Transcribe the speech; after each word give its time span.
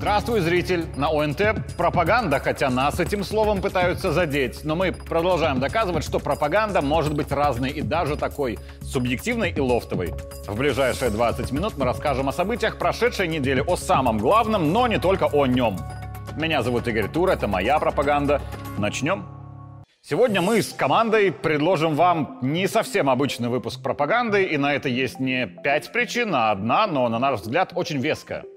Здравствуй, 0.00 0.40
зритель! 0.40 0.86
На 0.96 1.10
ОНТ 1.10 1.76
пропаганда, 1.76 2.38
хотя 2.38 2.70
нас 2.70 2.98
этим 2.98 3.22
словом 3.22 3.60
пытаются 3.60 4.12
задеть. 4.12 4.64
Но 4.64 4.74
мы 4.74 4.92
продолжаем 4.92 5.60
доказывать, 5.60 6.04
что 6.04 6.18
пропаганда 6.18 6.80
может 6.80 7.12
быть 7.12 7.30
разной 7.30 7.68
и 7.68 7.82
даже 7.82 8.16
такой 8.16 8.58
субъективной 8.80 9.50
и 9.50 9.60
лофтовой. 9.60 10.14
В 10.46 10.56
ближайшие 10.56 11.10
20 11.10 11.52
минут 11.52 11.74
мы 11.76 11.84
расскажем 11.84 12.30
о 12.30 12.32
событиях 12.32 12.78
прошедшей 12.78 13.28
недели, 13.28 13.60
о 13.60 13.76
самом 13.76 14.16
главном, 14.16 14.72
но 14.72 14.86
не 14.86 14.98
только 14.98 15.26
о 15.26 15.44
нем. 15.44 15.76
Меня 16.34 16.62
зовут 16.62 16.88
Игорь 16.88 17.08
Тур, 17.08 17.28
это 17.28 17.46
моя 17.46 17.78
пропаганда. 17.78 18.40
Начнем. 18.78 19.26
Сегодня 20.00 20.40
мы 20.40 20.62
с 20.62 20.72
командой 20.72 21.30
предложим 21.30 21.94
вам 21.94 22.38
не 22.40 22.68
совсем 22.68 23.10
обычный 23.10 23.50
выпуск 23.50 23.82
пропаганды, 23.82 24.44
и 24.44 24.56
на 24.56 24.72
это 24.72 24.88
есть 24.88 25.20
не 25.20 25.46
пять 25.46 25.92
причин, 25.92 26.34
а 26.34 26.52
одна, 26.52 26.86
но, 26.86 27.06
на 27.10 27.18
наш 27.18 27.40
взгляд, 27.40 27.72
очень 27.74 27.98
веская– 27.98 28.44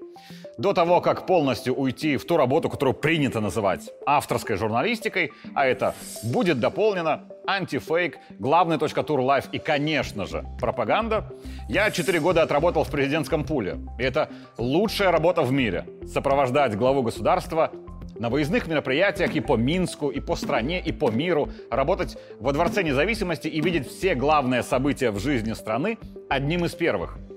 до 0.58 0.72
того, 0.72 1.00
как 1.00 1.26
полностью 1.26 1.74
уйти 1.74 2.16
в 2.16 2.24
ту 2.24 2.36
работу, 2.36 2.68
которую 2.68 2.94
принято 2.94 3.40
называть 3.40 3.90
авторской 4.06 4.56
журналистикой, 4.56 5.32
а 5.54 5.66
это 5.66 5.94
будет 6.22 6.60
дополнено 6.60 7.24
антифейк, 7.46 8.18
главный 8.38 8.78
точка 8.78 9.02
тур 9.02 9.20
лайф 9.20 9.48
и, 9.52 9.58
конечно 9.58 10.26
же, 10.26 10.44
пропаганда, 10.60 11.32
я 11.68 11.90
4 11.90 12.20
года 12.20 12.42
отработал 12.42 12.84
в 12.84 12.90
президентском 12.90 13.44
пуле. 13.44 13.78
И 13.98 14.02
это 14.02 14.30
лучшая 14.58 15.10
работа 15.10 15.42
в 15.42 15.52
мире— 15.52 15.86
сопровождать 16.06 16.76
главу 16.76 17.02
государства 17.02 17.70
на 18.18 18.30
выездных 18.30 18.68
мероприятиях 18.68 19.34
и 19.34 19.40
по 19.40 19.56
Минску, 19.56 20.08
и 20.08 20.20
по 20.20 20.36
стране, 20.36 20.80
и 20.80 20.92
по 20.92 21.10
миру, 21.10 21.48
работать 21.70 22.16
во 22.38 22.52
Дворце 22.52 22.82
независимости 22.82 23.48
и 23.48 23.60
видеть 23.60 23.88
все 23.88 24.14
главные 24.14 24.62
события 24.62 25.10
в 25.10 25.18
жизни 25.18 25.52
страны 25.52 25.98
одним 26.28 26.64
из 26.64 26.74
первых— 26.74 27.18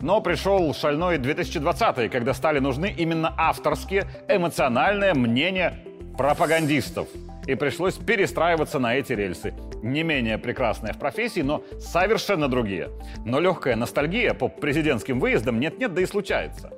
но 0.00 0.20
пришел 0.20 0.72
шальной 0.74 1.18
2020 1.18 2.10
когда 2.10 2.34
стали 2.34 2.58
нужны 2.58 2.94
именно 2.96 3.34
авторские, 3.36 4.06
эмоциональные 4.28 5.14
мнения 5.14 5.84
пропагандистов. 6.16 7.08
И 7.46 7.54
пришлось 7.56 7.94
перестраиваться 7.94 8.78
на 8.78 8.94
эти 8.94 9.12
рельсы. 9.12 9.52
Не 9.82 10.02
менее 10.02 10.38
прекрасные 10.38 10.94
в 10.94 10.98
профессии, 10.98 11.40
но 11.40 11.62
совершенно 11.78 12.48
другие. 12.48 12.90
Но 13.26 13.38
легкая 13.38 13.76
ностальгия 13.76 14.32
по 14.32 14.48
президентским 14.48 15.20
выездам 15.20 15.60
нет-нет, 15.60 15.92
да 15.92 16.00
и 16.00 16.06
случается. 16.06 16.72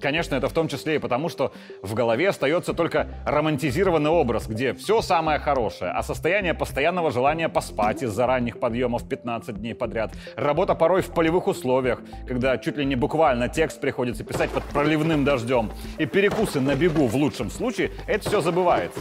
Конечно, 0.00 0.36
это 0.36 0.48
в 0.48 0.52
том 0.52 0.68
числе 0.68 0.96
и 0.96 0.98
потому, 0.98 1.28
что 1.28 1.52
в 1.82 1.94
голове 1.94 2.28
остается 2.28 2.72
только 2.72 3.08
романтизированный 3.26 4.10
образ, 4.10 4.46
где 4.46 4.72
все 4.74 5.02
самое 5.02 5.38
хорошее, 5.38 5.90
а 5.90 6.02
состояние 6.02 6.54
постоянного 6.54 7.10
желания 7.10 7.48
поспать 7.48 8.02
из-за 8.02 8.26
ранних 8.26 8.60
подъемов 8.60 9.08
15 9.08 9.56
дней 9.56 9.74
подряд, 9.74 10.12
работа 10.36 10.74
порой 10.74 11.02
в 11.02 11.10
полевых 11.10 11.48
условиях, 11.48 12.00
когда 12.26 12.56
чуть 12.58 12.76
ли 12.76 12.84
не 12.84 12.94
буквально 12.94 13.48
текст 13.48 13.80
приходится 13.80 14.24
писать 14.24 14.50
под 14.50 14.64
проливным 14.64 15.24
дождем, 15.24 15.70
и 15.98 16.06
перекусы 16.06 16.60
на 16.60 16.76
бегу 16.76 17.06
в 17.06 17.16
лучшем 17.16 17.50
случае, 17.50 17.90
это 18.06 18.28
все 18.28 18.40
забывается. 18.40 19.00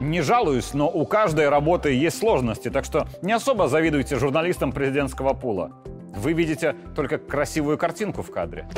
Не 0.00 0.20
жалуюсь, 0.20 0.74
но 0.74 0.88
у 0.88 1.06
каждой 1.06 1.48
работы 1.48 1.92
есть 1.92 2.18
сложности, 2.18 2.70
так 2.70 2.84
что 2.84 3.08
не 3.20 3.32
особо 3.32 3.66
завидуйте 3.66 4.16
журналистам 4.16 4.70
президентского 4.70 5.32
пула. 5.34 5.72
Вы 6.14 6.34
видите 6.34 6.76
только 6.94 7.18
красивую 7.18 7.78
картинку 7.78 8.22
в 8.22 8.30
кадре. 8.30 8.68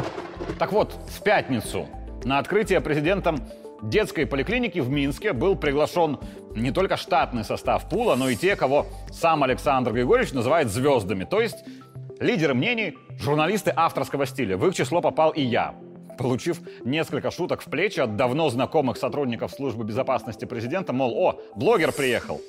Так 0.58 0.72
вот, 0.72 0.92
в 1.08 1.22
пятницу 1.22 1.86
на 2.24 2.38
открытие 2.38 2.80
президентом 2.80 3.40
детской 3.82 4.26
поликлиники 4.26 4.78
в 4.78 4.90
Минске 4.90 5.32
был 5.32 5.56
приглашен 5.56 6.18
не 6.54 6.70
только 6.70 6.96
штатный 6.96 7.44
состав 7.44 7.88
пула, 7.88 8.14
но 8.16 8.28
и 8.28 8.36
те, 8.36 8.56
кого 8.56 8.86
сам 9.10 9.42
Александр 9.42 9.92
Григорьевич 9.92 10.32
называет 10.32 10.68
звездами, 10.68 11.24
то 11.24 11.40
есть 11.40 11.64
лидеры 12.18 12.54
мнений, 12.54 12.98
журналисты 13.18 13.72
авторского 13.74 14.26
стиля. 14.26 14.56
В 14.56 14.66
их 14.66 14.74
число 14.74 15.00
попал 15.00 15.30
и 15.30 15.42
я, 15.42 15.74
получив 16.18 16.60
несколько 16.84 17.30
шуток 17.30 17.62
в 17.62 17.70
плечи 17.70 18.00
от 18.00 18.16
давно 18.16 18.50
знакомых 18.50 18.96
сотрудников 18.98 19.52
службы 19.52 19.84
безопасности 19.84 20.44
президента, 20.44 20.92
мол, 20.92 21.16
о, 21.16 21.40
блогер 21.56 21.92
приехал. 21.92 22.40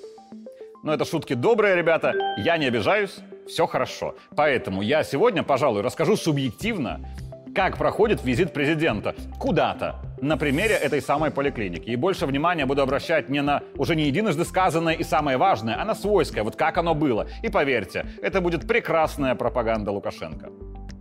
Но 0.84 0.94
это 0.94 1.06
шутки 1.06 1.34
добрые, 1.34 1.76
ребята, 1.76 2.14
я 2.38 2.58
не 2.58 2.66
обижаюсь, 2.66 3.20
все 3.48 3.68
хорошо. 3.68 4.16
Поэтому 4.36 4.82
я 4.82 5.04
сегодня, 5.04 5.44
пожалуй, 5.44 5.82
расскажу 5.82 6.18
субъективно, 6.18 7.00
как 7.54 7.78
проходит 7.78 8.24
визит 8.24 8.54
президента 8.54 9.16
куда-то 9.40 10.02
на 10.22 10.38
примере 10.38 10.76
этой 10.76 11.02
самой 11.02 11.32
поликлиники. 11.32 11.90
И 11.90 11.96
больше 11.96 12.26
внимания 12.26 12.66
буду 12.66 12.82
обращать 12.82 13.30
не 13.30 13.42
на 13.42 13.62
уже 13.76 13.96
не 13.96 14.04
единожды 14.04 14.46
сказанное 14.46 14.94
и 14.94 15.04
самое 15.04 15.38
важное, 15.38 15.80
а 15.82 15.86
на 15.86 15.96
свойское, 15.96 16.44
вот 16.44 16.56
как 16.56 16.78
оно 16.78 16.94
было. 16.94 17.28
И 17.42 17.50
поверьте, 17.50 18.06
это 18.22 18.42
будет 18.42 18.68
прекрасная 18.68 19.36
пропаганда 19.36 19.92
Лукашенко. 19.92 20.50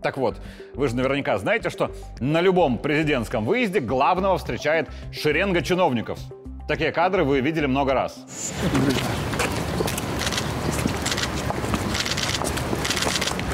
Так 0.02 0.16
вот, 0.16 0.40
вы 0.74 0.88
же 0.88 0.96
наверняка 0.96 1.36
знаете, 1.36 1.68
что 1.68 1.90
на 2.20 2.40
любом 2.40 2.78
президентском 2.78 3.44
выезде 3.44 3.80
главного 3.80 4.38
встречает 4.38 4.88
шеренга 5.12 5.60
чиновников. 5.60 6.18
Такие 6.66 6.90
кадры 6.90 7.24
вы 7.24 7.40
видели 7.40 7.66
много 7.66 7.92
раз. 7.92 8.24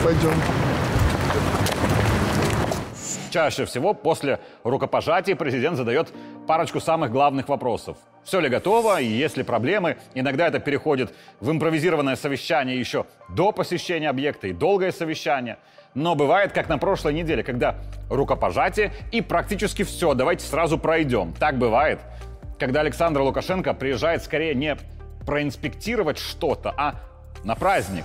Пойдем. 0.04 0.85
Чаще 3.36 3.66
всего 3.66 3.92
после 3.92 4.40
рукопожатия 4.64 5.36
президент 5.36 5.76
задает 5.76 6.08
парочку 6.46 6.80
самых 6.80 7.10
главных 7.10 7.50
вопросов. 7.50 7.98
Все 8.24 8.40
ли 8.40 8.48
готово, 8.48 8.98
и 8.98 9.04
есть 9.04 9.36
ли 9.36 9.42
проблемы. 9.42 9.98
Иногда 10.14 10.46
это 10.46 10.58
переходит 10.58 11.12
в 11.40 11.50
импровизированное 11.50 12.16
совещание 12.16 12.80
еще 12.80 13.04
до 13.28 13.52
посещения 13.52 14.08
объекта 14.08 14.46
и 14.46 14.54
долгое 14.54 14.90
совещание. 14.90 15.58
Но 15.92 16.14
бывает, 16.14 16.52
как 16.52 16.70
на 16.70 16.78
прошлой 16.78 17.12
неделе, 17.12 17.42
когда 17.42 17.76
рукопожатие 18.08 18.90
и 19.12 19.20
практически 19.20 19.82
все, 19.82 20.14
давайте 20.14 20.46
сразу 20.46 20.78
пройдем. 20.78 21.34
Так 21.34 21.58
бывает, 21.58 22.00
когда 22.58 22.80
Александр 22.80 23.20
Лукашенко 23.20 23.74
приезжает 23.74 24.24
скорее 24.24 24.54
не 24.54 24.78
проинспектировать 25.26 26.16
что-то, 26.16 26.72
а 26.74 26.94
на 27.44 27.54
праздник. 27.54 28.04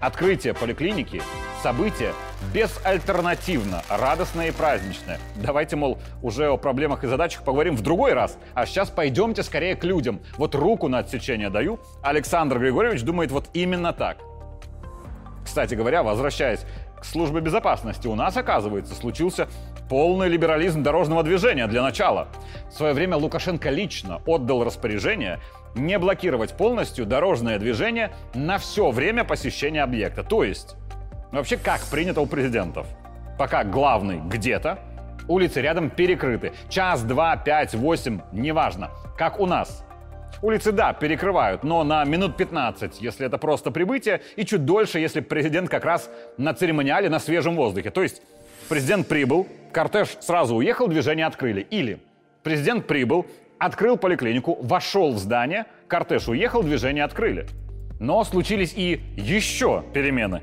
Открытие 0.00 0.54
поликлиники– 0.54 1.22
событие 1.62 2.12
безальтернативно 2.52 3.82
радостное 3.88 4.48
и 4.48 4.50
праздничное. 4.50 5.18
Давайте, 5.36 5.76
мол, 5.76 5.98
уже 6.22 6.48
о 6.48 6.56
проблемах 6.56 7.04
и 7.04 7.06
задачах 7.06 7.44
поговорим 7.44 7.76
в 7.76 7.82
другой 7.82 8.12
раз. 8.12 8.38
А 8.54 8.66
сейчас 8.66 8.90
пойдемте 8.90 9.42
скорее 9.42 9.76
к 9.76 9.84
людям. 9.84 10.20
Вот 10.36 10.54
руку 10.54 10.88
на 10.88 10.98
отсечение 10.98 11.50
даю. 11.50 11.78
Александр 12.02 12.58
Григорьевич 12.58 13.02
думает 13.02 13.30
вот 13.30 13.48
именно 13.54 13.92
так. 13.92 14.18
Кстати 15.44 15.74
говоря, 15.74 16.02
возвращаясь 16.02 16.64
к 16.98 17.04
службе 17.04 17.40
безопасности, 17.40 18.06
у 18.06 18.14
нас, 18.14 18.36
оказывается, 18.36 18.94
случился 18.94 19.46
полный 19.88 20.28
либерализм 20.28 20.82
дорожного 20.82 21.22
движения 21.22 21.66
для 21.66 21.82
начала. 21.82 22.28
В 22.70 22.72
свое 22.72 22.94
время 22.94 23.16
Лукашенко 23.16 23.68
лично 23.68 24.22
отдал 24.26 24.64
распоряжение 24.64 25.40
не 25.74 25.98
блокировать 25.98 26.56
полностью 26.56 27.04
дорожное 27.04 27.58
движение 27.58 28.12
на 28.34 28.58
все 28.58 28.90
время 28.90 29.24
посещения 29.24 29.82
объекта. 29.82 30.22
То 30.22 30.44
есть, 30.44 30.76
вообще 31.32 31.56
как 31.56 31.80
принято 31.86 32.20
у 32.20 32.26
президентов? 32.26 32.86
Пока 33.38 33.64
главный 33.64 34.18
где-то, 34.18 34.78
улицы 35.28 35.60
рядом 35.60 35.90
перекрыты. 35.90 36.52
Час, 36.68 37.02
два, 37.02 37.36
пять, 37.36 37.74
восемь, 37.74 38.20
неважно. 38.32 38.90
Как 39.16 39.40
у 39.40 39.46
нас. 39.46 39.84
Улицы, 40.42 40.72
да, 40.72 40.92
перекрывают, 40.92 41.64
но 41.64 41.84
на 41.84 42.04
минут 42.04 42.36
15, 42.36 43.00
если 43.00 43.26
это 43.26 43.38
просто 43.38 43.70
прибытие, 43.70 44.20
и 44.36 44.44
чуть 44.44 44.64
дольше, 44.64 44.98
если 44.98 45.20
президент 45.20 45.70
как 45.70 45.84
раз 45.84 46.10
на 46.36 46.52
церемониале 46.52 47.08
на 47.08 47.18
свежем 47.18 47.56
воздухе. 47.56 47.90
То 47.90 48.02
есть 48.02 48.20
президент 48.68 49.08
прибыл, 49.08 49.46
кортеж 49.72 50.16
сразу 50.20 50.56
уехал, 50.56 50.88
движение 50.88 51.26
открыли. 51.26 51.62
Или 51.70 51.98
президент 52.42 52.86
прибыл, 52.86 53.26
открыл 53.58 53.96
поликлинику, 53.96 54.58
вошел 54.60 55.12
в 55.12 55.18
здание, 55.18 55.66
кортеж 55.88 56.28
уехал, 56.28 56.62
движение 56.62 57.04
открыли. 57.04 57.46
Но 58.00 58.22
случились 58.24 58.74
и 58.76 59.00
еще 59.16 59.82
перемены. 59.94 60.42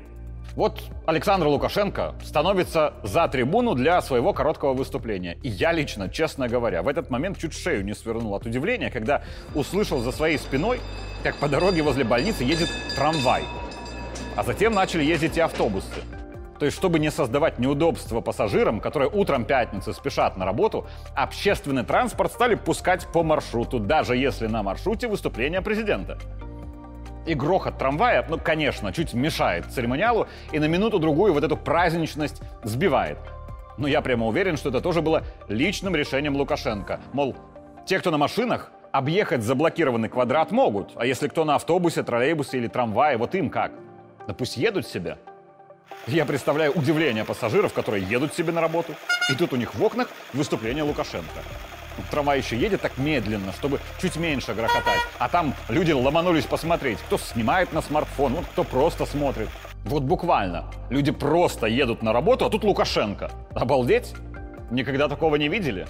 Вот 0.54 0.82
Александр 1.06 1.46
Лукашенко 1.46 2.14
становится 2.22 2.94
за 3.02 3.26
трибуну 3.28 3.74
для 3.74 4.02
своего 4.02 4.34
короткого 4.34 4.74
выступления. 4.74 5.38
И 5.42 5.48
я 5.48 5.72
лично, 5.72 6.10
честно 6.10 6.46
говоря, 6.46 6.82
в 6.82 6.88
этот 6.88 7.08
момент 7.08 7.38
чуть 7.38 7.54
шею 7.54 7.84
не 7.84 7.94
свернул 7.94 8.34
от 8.34 8.44
удивления, 8.44 8.90
когда 8.90 9.22
услышал 9.54 10.00
за 10.00 10.12
своей 10.12 10.38
спиной, 10.38 10.80
как 11.22 11.36
по 11.36 11.48
дороге 11.48 11.82
возле 11.82 12.04
больницы 12.04 12.44
едет 12.44 12.68
трамвай. 12.96 13.44
А 14.36 14.42
затем 14.42 14.74
начали 14.74 15.04
ездить 15.04 15.38
и 15.38 15.40
автобусы. 15.40 15.86
То 16.58 16.66
есть, 16.66 16.76
чтобы 16.76 16.98
не 16.98 17.10
создавать 17.10 17.58
неудобства 17.58 18.20
пассажирам, 18.20 18.80
которые 18.80 19.10
утром 19.10 19.44
пятницы 19.44 19.92
спешат 19.92 20.36
на 20.36 20.44
работу, 20.44 20.86
общественный 21.16 21.82
транспорт 21.82 22.30
стали 22.30 22.54
пускать 22.54 23.06
по 23.12 23.24
маршруту, 23.24 23.80
даже 23.80 24.16
если 24.16 24.46
на 24.46 24.62
маршруте 24.62 25.08
выступление 25.08 25.60
президента. 25.60 26.18
И 27.26 27.34
грохот 27.34 27.78
трамвая, 27.78 28.24
ну, 28.28 28.38
конечно, 28.38 28.92
чуть 28.92 29.14
мешает 29.14 29.66
церемониалу 29.66 30.26
и 30.50 30.58
на 30.58 30.66
минуту-другую 30.66 31.32
вот 31.32 31.44
эту 31.44 31.56
праздничность 31.56 32.42
сбивает. 32.64 33.18
Но 33.78 33.86
я 33.86 34.00
прямо 34.02 34.26
уверен, 34.26 34.56
что 34.56 34.68
это 34.68 34.80
тоже 34.80 35.02
было 35.02 35.22
личным 35.48 35.94
решением 35.94 36.36
Лукашенко. 36.36 37.00
Мол, 37.12 37.36
те, 37.86 37.98
кто 37.98 38.10
на 38.10 38.18
машинах, 38.18 38.70
объехать 38.90 39.42
заблокированный 39.42 40.08
квадрат 40.08 40.50
могут, 40.50 40.92
а 40.96 41.06
если 41.06 41.28
кто 41.28 41.44
на 41.44 41.54
автобусе, 41.54 42.02
троллейбусе 42.02 42.58
или 42.58 42.68
трамвае, 42.68 43.16
вот 43.16 43.34
им 43.34 43.50
как? 43.50 43.72
Да 44.26 44.34
пусть 44.34 44.56
едут 44.56 44.86
себе. 44.86 45.16
Я 46.06 46.26
представляю 46.26 46.72
удивление 46.72 47.24
пассажиров, 47.24 47.72
которые 47.72 48.04
едут 48.04 48.34
себе 48.34 48.52
на 48.52 48.60
работу, 48.60 48.94
и 49.30 49.34
тут 49.34 49.52
у 49.52 49.56
них 49.56 49.74
в 49.74 49.82
окнах 49.82 50.08
выступление 50.32 50.82
Лукашенко. 50.82 51.40
Трамвай 52.10 52.38
еще 52.38 52.56
едет 52.56 52.80
так 52.80 52.98
медленно, 52.98 53.52
чтобы 53.52 53.80
чуть 54.00 54.16
меньше 54.16 54.54
грохотать. 54.54 55.00
А 55.18 55.28
там 55.28 55.54
люди 55.68 55.92
ломанулись 55.92 56.44
посмотреть. 56.44 56.98
Кто 57.06 57.18
снимает 57.18 57.72
на 57.72 57.82
смартфон, 57.82 58.34
вот 58.34 58.46
кто 58.46 58.64
просто 58.64 59.06
смотрит. 59.06 59.48
Вот 59.84 60.02
буквально. 60.02 60.66
Люди 60.90 61.10
просто 61.10 61.66
едут 61.66 62.02
на 62.02 62.12
работу, 62.12 62.46
а 62.46 62.50
тут 62.50 62.64
Лукашенко. 62.64 63.30
Обалдеть? 63.54 64.14
Никогда 64.70 65.08
такого 65.08 65.36
не 65.36 65.48
видели? 65.48 65.86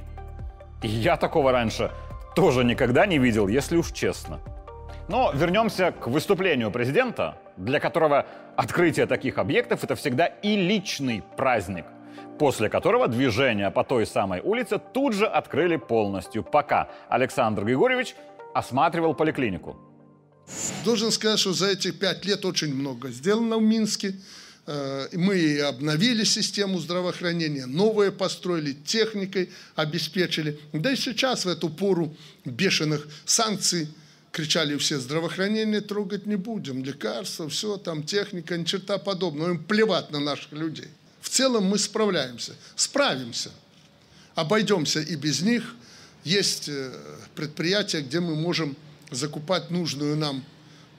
И 0.82 0.88
я 0.88 1.16
такого 1.16 1.52
раньше 1.52 1.90
тоже 2.34 2.64
никогда 2.64 3.06
не 3.06 3.18
видел, 3.18 3.48
если 3.48 3.76
уж 3.76 3.92
честно. 3.92 4.40
Но 5.08 5.30
вернемся 5.32 5.92
к 5.92 6.06
выступлению 6.06 6.70
президента, 6.70 7.36
для 7.56 7.80
которого 7.80 8.26
открытие 8.56 9.06
таких 9.06 9.38
объектов 9.38 9.84
это 9.84 9.94
всегда 9.94 10.26
и 10.26 10.56
личный 10.56 11.22
праздник, 11.36 11.84
после 12.38 12.68
которого 12.68 13.08
движение 13.08 13.70
по 13.70 13.84
той 13.84 14.06
самой 14.06 14.40
улице 14.40 14.80
тут 14.92 15.14
же 15.14 15.26
открыли 15.26 15.76
полностью, 15.76 16.42
пока 16.42 16.90
Александр 17.08 17.64
Григорьевич 17.64 18.14
осматривал 18.54 19.14
поликлинику. 19.14 19.76
Должен 20.84 21.10
сказать, 21.10 21.38
что 21.38 21.52
за 21.52 21.68
эти 21.68 21.90
пять 21.92 22.24
лет 22.24 22.44
очень 22.44 22.74
много 22.74 23.10
сделано 23.10 23.58
в 23.58 23.62
Минске. 23.62 24.14
Э, 24.66 25.08
мы 25.12 25.60
обновили 25.60 26.24
систему 26.24 26.78
здравоохранения, 26.78 27.66
новые 27.66 28.12
построили, 28.12 28.72
техникой 28.72 29.50
обеспечили. 29.74 30.58
Да 30.72 30.92
и 30.92 30.96
сейчас, 30.96 31.44
в 31.44 31.48
эту 31.48 31.68
пору 31.68 32.16
бешеных 32.44 33.06
санкций, 33.24 33.88
кричали 34.30 34.76
все, 34.78 34.98
здравоохранение 34.98 35.80
трогать 35.80 36.26
не 36.26 36.36
будем, 36.36 36.84
лекарства, 36.84 37.48
все, 37.48 37.76
там 37.76 38.02
техника, 38.02 38.56
ни 38.56 38.64
черта 38.64 38.98
подобного, 38.98 39.50
им 39.50 39.62
плевать 39.62 40.10
на 40.10 40.20
наших 40.20 40.52
людей. 40.52 40.88
В 41.22 41.28
целом 41.28 41.64
мы 41.64 41.78
справляемся, 41.78 42.52
справимся, 42.74 43.50
обойдемся 44.34 45.00
и 45.00 45.14
без 45.14 45.40
них. 45.40 45.74
Есть 46.24 46.68
э, 46.68 46.92
предприятия, 47.36 48.00
где 48.00 48.18
мы 48.18 48.34
можем 48.34 48.76
закупать 49.10 49.70
нужную 49.70 50.16
нам 50.16 50.44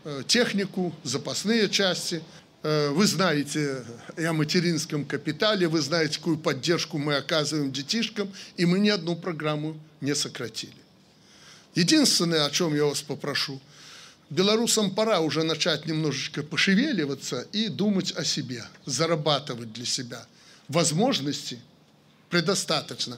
э, 0.06 0.24
технику, 0.26 0.96
запасные 1.04 1.70
части. 1.70 2.24
Э, 2.64 2.90
вы 2.90 3.06
знаете 3.06 3.84
и 4.18 4.24
о 4.24 4.32
материнском 4.32 5.04
капитале, 5.04 5.68
вы 5.68 5.82
знаете, 5.82 6.20
какую 6.20 6.38
поддержку 6.38 6.98
мы 6.98 7.16
оказываем 7.16 7.74
детишкам, 7.74 8.32
и 8.56 8.66
мы 8.66 8.80
ни 8.80 8.90
одну 8.90 9.18
программу 9.18 9.78
не 10.00 10.16
сократили. 10.16 10.74
Единственное, 11.76 12.46
о 12.46 12.50
чем 12.50 12.74
я 12.74 12.86
вас 12.86 13.02
попрошу, 13.02 13.60
белорусам 14.34 14.92
пора 14.92 15.20
уже 15.20 15.44
начать 15.44 15.86
немножечко 15.86 16.44
пошевеливаться 16.44 17.42
и 17.52 17.70
думать 17.70 18.14
о 18.18 18.24
себе, 18.24 18.64
зарабатывать 18.86 19.72
для 19.72 19.86
себя 19.86 20.26
возможности 20.68 21.60
предостаточно. 22.30 23.18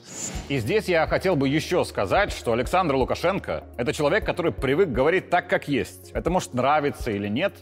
И 0.50 0.60
здесь 0.60 0.86
я 0.86 1.08
хотел 1.08 1.36
бы 1.36 1.48
еще 1.48 1.86
сказать, 1.86 2.34
что 2.34 2.52
Александр 2.52 2.96
Лукашенко– 2.96 3.64
это 3.78 3.94
человек, 3.94 4.26
который 4.26 4.52
привык 4.52 4.90
говорить 4.90 5.30
так, 5.30 5.50
как 5.50 5.68
есть. 5.68 6.12
Это 6.12 6.30
может 6.30 6.54
нравиться 6.54 7.12
или 7.12 7.30
нет, 7.30 7.54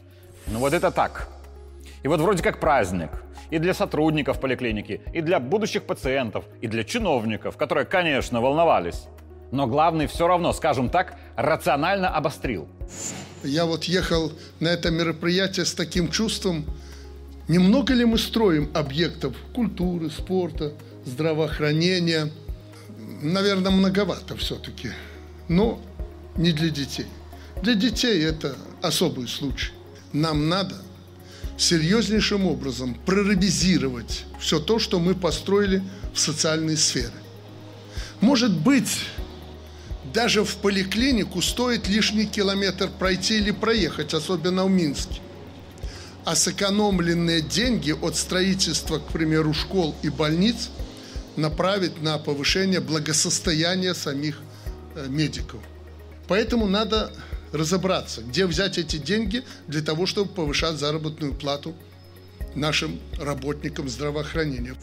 но 0.48 0.60
вот 0.60 0.74
это 0.74 0.90
так. 0.90 1.30
И 2.02 2.08
вот 2.08 2.20
вроде 2.20 2.42
как 2.42 2.60
праздник. 2.60 3.12
И 3.52 3.60
для 3.60 3.76
сотрудников 3.76 4.40
поликлиники, 4.42 5.02
и 5.14 5.22
для 5.22 5.40
будущих 5.40 5.84
пациентов, 5.84 6.46
и 6.62 6.68
для 6.68 6.84
чиновников, 6.84 7.56
которые, 7.56 7.86
конечно, 7.86 8.42
волновались 8.42 9.04
но 9.54 9.68
главный 9.68 10.08
все 10.08 10.28
равно, 10.28 10.52
скажем 10.52 10.90
так, 10.90 11.16
рационально 11.36 12.10
обострил. 12.10 12.68
Я 13.44 13.66
вот 13.66 13.84
ехал 13.86 14.32
на 14.60 14.70
это 14.70 14.90
мероприятие 14.90 15.66
с 15.66 15.74
таким 15.74 16.10
чувством, 16.10 16.66
немного 17.48 17.94
ли 17.94 18.06
мы 18.06 18.18
строим 18.18 18.70
объектов 18.74 19.36
культуры, 19.54 20.10
спорта, 20.10 20.74
здравоохранения. 21.06 22.32
Наверное, 23.22 23.72
многовато 23.72 24.38
все-таки, 24.38 24.92
но 25.50 25.82
не 26.38 26.54
для 26.54 26.70
детей. 26.70 27.08
Для 27.62 27.76
детей 27.76 28.24
это 28.24 28.56
особый 28.82 29.28
случай. 29.28 29.72
Нам 30.14 30.48
надо 30.48 30.76
серьезнейшим 31.58 32.46
образом 32.46 32.96
прорабизировать 33.06 34.26
все 34.40 34.60
то, 34.60 34.80
что 34.80 35.00
мы 35.00 35.16
построили 35.16 35.84
в 36.14 36.20
социальной 36.20 36.78
сфере. 36.78 37.12
Может 38.22 38.58
быть, 38.58 39.00
даже 40.14 40.44
в 40.44 40.56
поликлинику 40.58 41.42
стоит 41.42 41.88
лишний 41.88 42.28
километр 42.28 42.90
пройти 43.00 43.38
или 43.38 43.52
проехать, 43.52 44.14
особенно 44.14 44.66
в 44.66 44.70
Минске. 44.70 45.20
А 46.24 46.36
сэкономленные 46.36 47.42
деньги 47.42 47.92
от 47.92 48.16
строительства, 48.16 49.00
к 49.00 49.08
примеру, 49.08 49.54
школ 49.54 49.96
и 50.04 50.10
больниц 50.10 50.70
направить 51.36 52.02
на 52.02 52.18
повышение 52.20 52.80
благосостояния 52.80 53.94
самих 53.94 54.40
э, 54.96 55.08
медиков. 55.10 55.60
Поэтому 56.28 56.68
надо 56.68 57.12
разобраться, 57.52 58.22
где 58.22 58.46
взять 58.46 58.78
эти 58.78 58.98
деньги 58.98 59.44
для 59.68 59.82
того, 59.82 60.06
чтобы 60.06 60.32
повышать 60.32 60.78
заработную 60.78 61.34
плату 61.34 61.76
нашим 62.56 63.00
работникам 63.20 63.90
здравоохранения. 63.90 64.76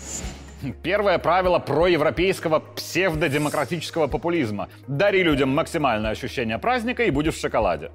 Первое 0.83 1.19
правило 1.19 1.59
проевропейского 1.59 2.61
псевдодемократического 2.61 4.09
популизма. 4.09 4.69
Дари 4.87 5.23
людям 5.23 5.51
максимальное 5.51 6.11
ощущение 6.11 6.59
праздника 6.59 7.05
и 7.05 7.11
будешь 7.11 7.35
в 7.35 7.41
шоколаде. 7.41 7.91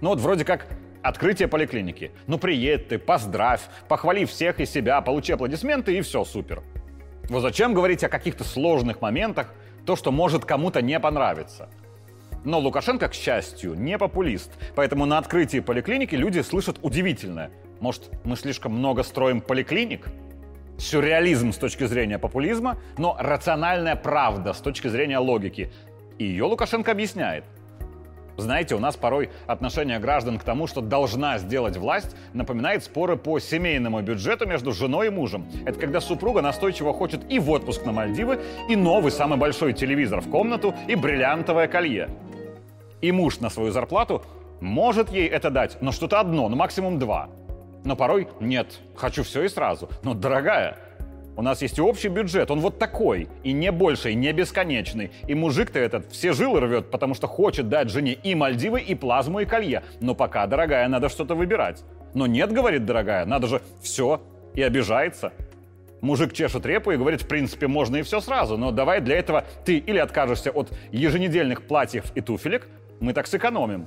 Ну 0.00 0.10
вот 0.10 0.20
вроде 0.20 0.44
как 0.44 0.66
открытие 1.02 1.48
поликлиники. 1.48 2.12
Ну 2.26 2.38
приедь 2.38 2.88
ты, 2.88 2.98
поздравь, 2.98 3.62
похвали 3.88 4.24
всех 4.26 4.60
и 4.60 4.66
себя, 4.66 5.00
получи 5.00 5.32
аплодисменты 5.32 5.96
и 5.96 6.02
все, 6.02 6.24
супер. 6.24 6.62
Вот 7.28 7.40
зачем 7.40 7.72
говорить 7.72 8.04
о 8.04 8.08
каких-то 8.08 8.44
сложных 8.44 9.00
моментах, 9.00 9.54
то, 9.86 9.96
что 9.96 10.12
может 10.12 10.44
кому-то 10.44 10.82
не 10.82 11.00
понравиться? 11.00 11.70
Но 12.44 12.58
Лукашенко, 12.58 13.08
к 13.08 13.14
счастью, 13.14 13.74
не 13.74 13.96
популист, 13.96 14.50
поэтому 14.74 15.06
на 15.06 15.18
открытии 15.18 15.60
поликлиники 15.60 16.14
люди 16.14 16.40
слышат 16.40 16.78
удивительное. 16.82 17.50
Может, 17.80 18.10
мы 18.24 18.36
слишком 18.36 18.72
много 18.72 19.02
строим 19.02 19.40
поликлиник? 19.40 20.08
Сюрреализм 20.82 21.52
с 21.52 21.58
точки 21.58 21.84
зрения 21.84 22.18
популизма, 22.18 22.76
но 22.98 23.16
рациональная 23.18 23.96
правда 23.96 24.52
с 24.52 24.58
точки 24.58 24.88
зрения 24.88 25.18
логики. 25.18 25.72
И 26.18 26.24
ее 26.24 26.44
Лукашенко 26.44 26.90
объясняет. 26.90 27.44
Знаете, 28.36 28.74
у 28.74 28.78
нас 28.78 28.96
порой 28.96 29.30
отношение 29.46 29.98
граждан 29.98 30.38
к 30.38 30.42
тому, 30.42 30.66
что 30.66 30.80
должна 30.80 31.38
сделать 31.38 31.76
власть, 31.76 32.16
напоминает 32.32 32.82
споры 32.82 33.16
по 33.16 33.38
семейному 33.38 34.00
бюджету 34.00 34.46
между 34.46 34.72
женой 34.72 35.08
и 35.08 35.10
мужем. 35.10 35.46
Это 35.66 35.78
когда 35.78 36.00
супруга 36.00 36.40
настойчиво 36.40 36.94
хочет 36.94 37.20
и 37.30 37.38
в 37.38 37.50
отпуск 37.50 37.84
на 37.84 37.92
Мальдивы, 37.92 38.40
и 38.68 38.74
новый 38.74 39.12
самый 39.12 39.38
большой 39.38 39.74
телевизор 39.74 40.20
в 40.20 40.30
комнату, 40.30 40.74
и 40.88 40.94
бриллиантовое 40.94 41.68
колье. 41.68 42.08
И 43.02 43.12
муж 43.12 43.40
на 43.40 43.50
свою 43.50 43.70
зарплату 43.70 44.22
может 44.60 45.10
ей 45.10 45.28
это 45.28 45.50
дать, 45.50 45.76
но 45.82 45.92
что-то 45.92 46.18
одно, 46.18 46.48
ну 46.48 46.56
максимум 46.56 46.98
два– 46.98 47.28
но 47.84 47.96
порой 47.96 48.28
нет, 48.40 48.80
хочу 48.94 49.22
все 49.22 49.42
и 49.44 49.48
сразу. 49.48 49.88
Но, 50.02 50.14
дорогая, 50.14 50.78
у 51.34 51.42
нас 51.42 51.62
есть 51.62 51.78
и 51.78 51.82
общий 51.82 52.08
бюджет, 52.08 52.50
он 52.50 52.60
вот 52.60 52.78
такой, 52.78 53.28
и 53.42 53.52
не 53.52 53.72
больше, 53.72 54.12
и 54.12 54.14
не 54.14 54.32
бесконечный. 54.32 55.10
И 55.26 55.34
мужик-то 55.34 55.78
этот 55.78 56.12
все 56.12 56.32
жилы 56.32 56.60
рвет, 56.60 56.90
потому 56.90 57.14
что 57.14 57.26
хочет 57.26 57.68
дать 57.68 57.88
жене 57.88 58.12
и 58.12 58.34
Мальдивы, 58.34 58.80
и 58.80 58.94
плазму, 58.94 59.40
и 59.40 59.46
колье. 59.46 59.82
Но 60.00 60.14
пока, 60.14 60.46
дорогая, 60.46 60.86
надо 60.88 61.08
что-то 61.08 61.34
выбирать. 61.34 61.84
Но 62.14 62.26
нет, 62.26 62.52
говорит 62.52 62.84
дорогая, 62.84 63.24
надо 63.24 63.46
же 63.46 63.62
все, 63.80 64.20
и 64.54 64.62
обижается. 64.62 65.32
Мужик 66.02 66.32
чешет 66.34 66.66
репу 66.66 66.90
и 66.90 66.96
говорит, 66.96 67.22
в 67.22 67.28
принципе, 67.28 67.68
можно 67.68 67.96
и 67.96 68.02
все 68.02 68.20
сразу, 68.20 68.58
но 68.58 68.70
давай 68.70 69.00
для 69.00 69.16
этого 69.16 69.44
ты 69.64 69.78
или 69.78 69.98
откажешься 69.98 70.50
от 70.50 70.70
еженедельных 70.90 71.62
платьев 71.62 72.04
и 72.14 72.20
туфелек, 72.20 72.68
мы 73.00 73.14
так 73.14 73.26
сэкономим. 73.26 73.86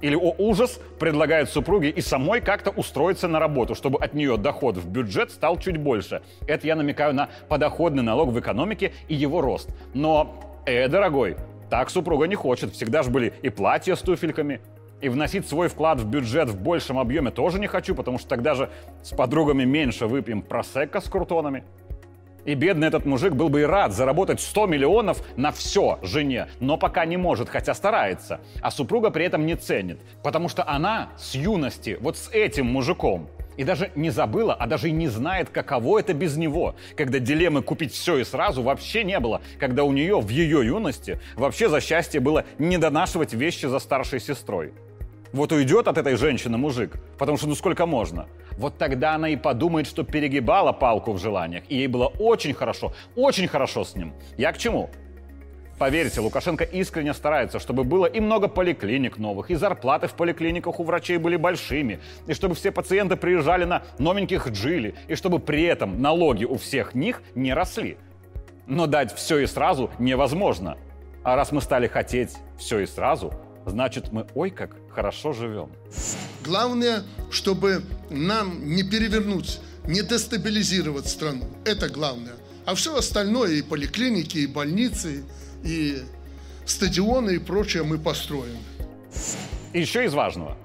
Или, 0.00 0.14
о 0.14 0.34
ужас, 0.38 0.80
предлагает 0.98 1.48
супруге 1.48 1.90
и 1.90 2.00
самой 2.00 2.40
как-то 2.40 2.70
устроиться 2.70 3.28
на 3.28 3.38
работу, 3.38 3.74
чтобы 3.74 3.98
от 3.98 4.14
нее 4.14 4.36
доход 4.36 4.76
в 4.76 4.88
бюджет 4.88 5.30
стал 5.30 5.58
чуть 5.58 5.78
больше. 5.78 6.22
Это 6.46 6.66
я 6.66 6.76
намекаю 6.76 7.14
на 7.14 7.28
подоходный 7.48 8.02
налог 8.02 8.30
в 8.30 8.38
экономике 8.38 8.92
и 9.08 9.14
его 9.14 9.40
рост. 9.40 9.68
Но, 9.94 10.62
э, 10.66 10.88
дорогой, 10.88 11.36
так 11.70 11.90
супруга 11.90 12.26
не 12.26 12.34
хочет. 12.34 12.72
Всегда 12.72 13.02
же 13.02 13.10
были 13.10 13.32
и 13.42 13.48
платья 13.48 13.94
с 13.94 14.00
туфельками, 14.00 14.60
и 15.00 15.08
вносить 15.08 15.46
свой 15.48 15.68
вклад 15.68 16.00
в 16.00 16.06
бюджет 16.06 16.48
в 16.48 16.60
большем 16.60 16.98
объеме 16.98 17.30
тоже 17.30 17.58
не 17.58 17.66
хочу, 17.66 17.94
потому 17.94 18.18
что 18.18 18.28
тогда 18.28 18.54
же 18.54 18.70
с 19.02 19.10
подругами 19.10 19.64
меньше 19.64 20.06
выпьем 20.06 20.42
просекко 20.42 21.00
с 21.00 21.04
крутонами. 21.04 21.64
И 22.46 22.54
бедный 22.54 22.86
этот 22.86 23.04
мужик 23.04 23.34
был 23.34 23.48
бы 23.48 23.62
и 23.62 23.64
рад 23.64 23.92
заработать 23.92 24.40
100 24.40 24.66
миллионов 24.66 25.22
на 25.36 25.50
все 25.50 25.98
жене, 26.02 26.46
но 26.60 26.78
пока 26.78 27.04
не 27.04 27.16
может, 27.16 27.48
хотя 27.48 27.74
старается. 27.74 28.40
А 28.62 28.70
супруга 28.70 29.10
при 29.10 29.24
этом 29.24 29.44
не 29.44 29.56
ценит, 29.56 29.98
потому 30.22 30.48
что 30.48 30.66
она 30.66 31.10
с 31.18 31.34
юности 31.34 31.98
вот 32.00 32.16
с 32.16 32.30
этим 32.30 32.66
мужиком 32.66 33.28
и 33.56 33.64
даже 33.64 33.90
не 33.96 34.10
забыла, 34.10 34.54
а 34.54 34.66
даже 34.66 34.88
и 34.88 34.92
не 34.92 35.08
знает, 35.08 35.48
каково 35.48 35.98
это 35.98 36.14
без 36.14 36.36
него, 36.36 36.76
когда 36.96 37.18
дилеммы 37.18 37.62
купить 37.62 37.92
все 37.92 38.18
и 38.18 38.24
сразу 38.24 38.62
вообще 38.62 39.02
не 39.02 39.18
было, 39.18 39.40
когда 39.58 39.82
у 39.82 39.92
нее 39.92 40.20
в 40.20 40.28
ее 40.28 40.64
юности 40.64 41.18
вообще 41.34 41.68
за 41.68 41.80
счастье 41.80 42.20
было 42.20 42.44
не 42.58 42.78
донашивать 42.78 43.32
вещи 43.32 43.66
за 43.66 43.80
старшей 43.80 44.20
сестрой. 44.20 44.72
Вот 45.32 45.52
уйдет 45.52 45.88
от 45.88 45.98
этой 45.98 46.16
женщины 46.16 46.56
мужик, 46.56 46.96
потому 47.18 47.36
что 47.36 47.48
ну 47.48 47.54
сколько 47.54 47.86
можно. 47.86 48.26
Вот 48.56 48.78
тогда 48.78 49.14
она 49.14 49.28
и 49.28 49.36
подумает, 49.36 49.86
что 49.86 50.02
перегибала 50.02 50.72
палку 50.72 51.12
в 51.12 51.18
желаниях, 51.18 51.64
и 51.68 51.76
ей 51.76 51.86
было 51.86 52.06
очень 52.06 52.54
хорошо, 52.54 52.92
очень 53.14 53.48
хорошо 53.48 53.84
с 53.84 53.94
ним. 53.94 54.14
Я 54.36 54.52
к 54.52 54.58
чему? 54.58 54.90
Поверьте, 55.78 56.20
Лукашенко 56.20 56.64
искренне 56.64 57.12
старается, 57.12 57.58
чтобы 57.60 57.84
было 57.84 58.06
и 58.06 58.18
много 58.18 58.48
поликлиник 58.48 59.18
новых, 59.18 59.50
и 59.50 59.56
зарплаты 59.56 60.06
в 60.06 60.14
поликлиниках 60.14 60.80
у 60.80 60.84
врачей 60.84 61.18
были 61.18 61.36
большими, 61.36 62.00
и 62.26 62.32
чтобы 62.32 62.54
все 62.54 62.72
пациенты 62.72 63.16
приезжали 63.16 63.64
на 63.64 63.82
новеньких 63.98 64.48
джили, 64.48 64.94
и 65.06 65.14
чтобы 65.16 65.38
при 65.38 65.64
этом 65.64 66.00
налоги 66.00 66.46
у 66.46 66.56
всех 66.56 66.94
них 66.94 67.22
не 67.34 67.52
росли. 67.52 67.98
Но 68.66 68.86
дать 68.86 69.14
все 69.14 69.38
и 69.38 69.46
сразу 69.46 69.90
невозможно. 69.98 70.78
А 71.22 71.36
раз 71.36 71.52
мы 71.52 71.60
стали 71.60 71.88
хотеть 71.88 72.36
все 72.56 72.78
и 72.78 72.86
сразу, 72.86 73.32
значит 73.66 74.12
мы 74.12 74.26
ой 74.34 74.50
как 74.50 74.76
хорошо 74.96 75.34
живем. 75.34 75.68
Главное, 76.42 77.02
чтобы 77.30 77.82
нам 78.08 78.74
не 78.74 78.82
перевернуть, 78.82 79.60
не 79.86 80.00
дестабилизировать 80.00 81.06
страну. 81.06 81.44
Это 81.66 81.90
главное. 81.90 82.36
А 82.64 82.74
все 82.74 82.96
остальное, 82.96 83.52
и 83.52 83.62
поликлиники, 83.62 84.38
и 84.38 84.46
больницы, 84.46 85.24
и 85.62 85.98
стадионы 86.64 87.32
и 87.32 87.38
прочее 87.38 87.82
мы 87.82 87.98
построим. 87.98 88.56
И 89.74 89.80
еще 89.80 90.06
из 90.06 90.14
важного. 90.14 90.56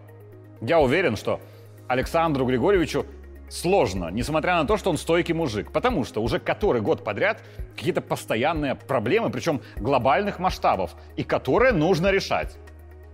Я 0.61 0.79
уверен, 0.79 1.17
что 1.17 1.41
Александру 1.89 2.45
Григорьевичу 2.45 3.05
сложно, 3.49 4.09
несмотря 4.11 4.55
на 4.55 4.65
то, 4.65 4.77
что 4.77 4.89
он 4.91 4.97
стойкий 4.97 5.33
мужик. 5.33 5.71
Потому 5.73 6.05
что 6.05 6.23
уже 6.23 6.39
который 6.39 6.81
год 6.81 7.03
подряд 7.03 7.43
какие-то 7.75 7.99
постоянные 7.99 8.75
проблемы, 8.75 9.29
причем 9.29 9.61
глобальных 9.75 10.39
масштабов, 10.39 10.95
и 11.17 11.23
которые 11.23 11.73
нужно 11.73 12.11
решать. 12.11 12.55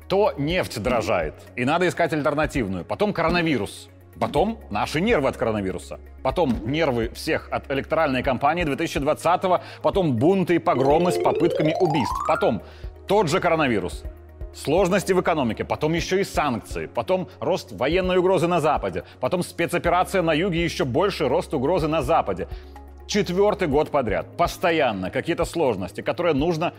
То 0.07 0.33
нефть 0.37 0.81
дорожает, 0.81 1.33
и 1.55 1.65
надо 1.65 1.87
искать 1.87 2.13
альтернативную. 2.13 2.85
Потом 2.85 3.13
коронавирус. 3.13 3.89
Потом 4.19 4.59
наши 4.71 4.99
нервы 4.99 5.29
от 5.29 5.37
коронавируса. 5.37 5.99
Потом 6.23 6.71
нервы 6.71 7.09
всех 7.13 7.49
от 7.51 7.69
электоральной 7.71 8.23
кампании 8.23 8.65
2020-го. 8.65 9.61
Потом 9.83 10.15
бунты 10.15 10.55
и 10.55 10.59
погромы 10.59 11.11
с 11.11 11.17
попытками 11.17 11.75
убийств. 11.79 12.15
Потом 12.27 12.63
тот 13.07 13.29
же 13.29 13.39
коронавирус. 13.39 14.03
Сложности 14.55 15.13
в 15.13 15.21
экономике, 15.21 15.63
потом 15.65 15.93
еще 15.93 16.19
и 16.21 16.23
санкции, 16.23 16.87
потом 16.87 17.29
рост 17.39 17.73
военной 17.73 18.17
угрозы 18.17 18.47
на 18.47 18.59
Западе, 18.59 19.03
потом 19.19 19.43
спецоперация 19.43 20.23
на 20.23 20.33
юге, 20.33 20.63
еще 20.63 20.83
больше 20.83 21.27
рост 21.27 21.53
угрозы 21.53 21.87
на 21.87 22.01
Западе. 22.01 22.47
Четвертый 23.05 23.67
год 23.67 23.91
подряд, 23.91 24.35
постоянно 24.35 25.11
какие-то 25.11 25.45
сложности, 25.45 26.01
которые 26.01 26.33
нужно 26.33 26.73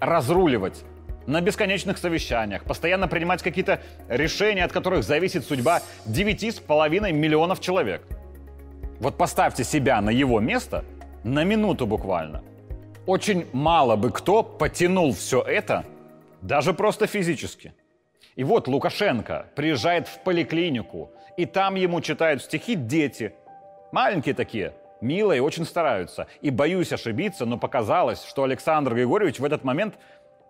разруливать 0.00 0.84
на 1.26 1.40
бесконечных 1.40 1.98
совещаниях, 1.98 2.64
постоянно 2.64 3.08
принимать 3.08 3.42
какие-то 3.42 3.80
решения, 4.08 4.64
от 4.64 4.72
которых 4.72 5.04
зависит 5.04 5.44
судьба 5.44 5.82
9,5 6.06 7.12
миллионов 7.12 7.60
человек. 7.60 8.02
Вот 9.00 9.16
поставьте 9.16 9.64
себя 9.64 10.00
на 10.00 10.10
его 10.10 10.40
место 10.40 10.84
на 11.24 11.44
минуту 11.44 11.86
буквально. 11.86 12.42
Очень 13.06 13.46
мало 13.52 13.96
бы 13.96 14.10
кто 14.10 14.42
потянул 14.42 15.12
все 15.12 15.42
это 15.42 15.84
даже 16.44 16.74
просто 16.74 17.06
физически. 17.06 17.72
И 18.36 18.44
вот 18.44 18.68
Лукашенко 18.68 19.46
приезжает 19.54 20.08
в 20.08 20.18
поликлинику, 20.20 21.10
и 21.36 21.46
там 21.46 21.74
ему 21.74 22.00
читают 22.00 22.42
стихи 22.42 22.74
дети. 22.74 23.34
Маленькие 23.92 24.34
такие, 24.34 24.74
милые, 25.00 25.40
очень 25.40 25.64
стараются. 25.64 26.26
И 26.42 26.50
боюсь 26.50 26.92
ошибиться, 26.92 27.46
но 27.46 27.58
показалось, 27.58 28.24
что 28.24 28.42
Александр 28.42 28.94
Григорьевич 28.94 29.38
в 29.38 29.44
этот 29.44 29.64
момент 29.64 29.94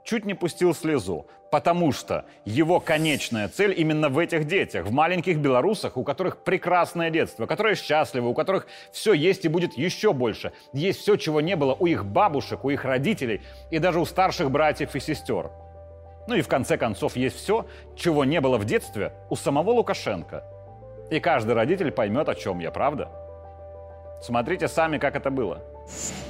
чуть 0.04 0.24
не 0.24 0.34
пустил 0.34 0.74
слезу, 0.74 1.26
потому 1.50 1.92
что 1.92 2.26
его 2.44 2.78
конечная 2.78 3.48
цель 3.48 3.74
именно 3.76 4.08
в 4.08 4.18
этих 4.18 4.46
детях, 4.46 4.86
в 4.86 4.92
маленьких 4.92 5.38
белорусах, 5.38 5.96
у 5.96 6.04
которых 6.04 6.38
прекрасное 6.38 7.10
детство, 7.10 7.46
которые 7.46 7.74
счастливы, 7.74 8.28
у 8.28 8.34
которых 8.34 8.66
все 8.92 9.12
есть 9.12 9.44
и 9.44 9.48
будет 9.48 9.76
еще 9.76 10.12
больше. 10.12 10.52
Есть 10.72 11.00
все, 11.00 11.16
чего 11.16 11.40
не 11.40 11.56
было 11.56 11.74
у 11.78 11.86
их 11.86 12.04
бабушек, 12.04 12.64
у 12.64 12.70
их 12.70 12.84
родителей 12.84 13.40
и 13.70 13.78
даже 13.78 14.00
у 14.00 14.04
старших 14.04 14.50
братьев 14.50 14.94
и 14.94 15.00
сестер. 15.00 15.50
Ну 16.26 16.36
и 16.36 16.42
в 16.42 16.48
конце 16.48 16.76
концов 16.76 17.16
есть 17.16 17.36
все, 17.36 17.66
чего 17.96 18.24
не 18.24 18.40
было 18.40 18.58
в 18.58 18.64
детстве 18.64 19.12
у 19.30 19.36
самого 19.36 19.72
Лукашенко. 19.72 20.44
И 21.10 21.20
каждый 21.20 21.54
родитель 21.54 21.90
поймет, 21.90 22.28
о 22.28 22.34
чем 22.34 22.60
я, 22.60 22.70
правда? 22.70 23.10
Смотрите 24.22 24.68
сами, 24.68 24.96
как 24.98 25.16
это 25.16 25.30
было. 25.30 25.62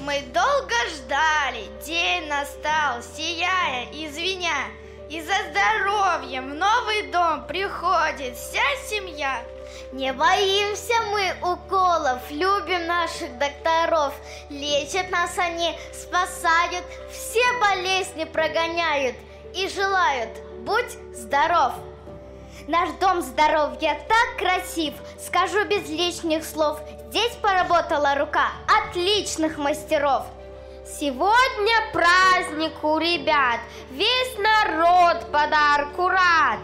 Мы 0.00 0.20
долго 0.32 0.74
ждали, 0.94 1.66
день 1.84 2.26
настал, 2.26 3.02
сияя 3.02 3.86
и 3.92 4.08
звеня. 4.08 4.68
И 5.08 5.20
за 5.20 5.34
здоровьем 5.50 6.50
в 6.50 6.54
новый 6.54 7.10
дом 7.10 7.46
приходит 7.46 8.36
вся 8.36 8.62
семья. 8.88 9.42
Не 9.92 10.12
боимся 10.12 10.94
мы 11.10 11.52
уколов, 11.52 12.20
любим 12.30 12.86
наших 12.86 13.38
докторов. 13.38 14.14
Лечат 14.50 15.10
нас 15.10 15.38
они, 15.38 15.76
спасают, 15.92 16.84
все 17.10 17.42
болезни 17.60 18.24
прогоняют– 18.24 19.16
и 19.54 19.68
желают 19.68 20.30
«Будь 20.64 20.98
здоров!» 21.14 21.72
Наш 22.66 22.88
дом 22.98 23.20
здоровья 23.20 23.98
так 24.08 24.38
красив, 24.38 24.94
скажу 25.18 25.66
без 25.66 25.86
лишних 25.90 26.44
слов. 26.44 26.80
Здесь 27.10 27.32
поработала 27.42 28.14
рука 28.14 28.52
отличных 28.66 29.58
мастеров. 29.58 30.24
Сегодня 30.86 31.92
праздник 31.92 32.82
у 32.82 32.98
ребят, 32.98 33.60
весь 33.90 34.38
народ 34.38 35.30
подарку 35.30 36.08
рад. 36.08 36.60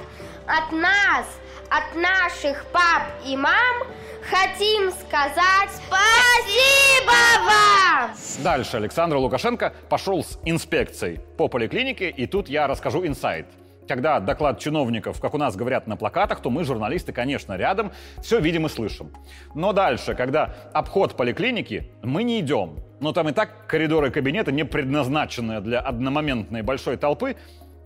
От 0.46 0.72
нас, 0.72 1.26
от 1.68 1.94
наших 1.94 2.64
пап 2.66 3.02
и 3.26 3.36
мам 3.36 3.82
хотим 4.22 4.90
сказать 4.92 5.70
спасибо 5.86 7.12
вам! 7.44 8.10
Дальше 8.38 8.78
Александр 8.78 9.16
Лукашенко 9.16 9.74
пошел 9.90 10.24
с 10.24 10.38
инспекцией 10.46 11.20
по 11.36 11.48
поликлинике, 11.48 12.08
и 12.08 12.26
тут 12.26 12.48
я 12.48 12.66
расскажу 12.66 13.06
инсайт. 13.06 13.46
Когда 13.90 14.20
доклад 14.20 14.60
чиновников, 14.60 15.20
как 15.20 15.34
у 15.34 15.36
нас 15.36 15.56
говорят 15.56 15.88
на 15.88 15.96
плакатах, 15.96 16.40
то 16.40 16.48
мы, 16.48 16.62
журналисты, 16.62 17.12
конечно, 17.12 17.56
рядом, 17.56 17.90
все 18.22 18.38
видим 18.38 18.66
и 18.66 18.68
слышим. 18.68 19.10
Но 19.56 19.72
дальше, 19.72 20.14
когда 20.14 20.54
обход 20.72 21.16
поликлиники, 21.16 21.90
мы 22.04 22.22
не 22.22 22.38
идем. 22.38 22.76
Но 23.00 23.12
там 23.12 23.30
и 23.30 23.32
так 23.32 23.66
коридоры 23.66 24.12
кабинета 24.12 24.52
не 24.52 24.64
предназначенные 24.64 25.60
для 25.60 25.80
одномоментной 25.80 26.62
большой 26.62 26.98
толпы, 26.98 27.34